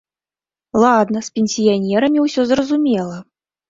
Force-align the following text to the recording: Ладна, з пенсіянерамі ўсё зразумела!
Ладна, 0.85 1.23
з 1.29 1.33
пенсіянерамі 1.37 2.19
ўсё 2.29 2.51
зразумела! 2.57 3.17